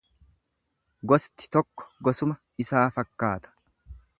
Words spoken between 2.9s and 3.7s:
fakkaata.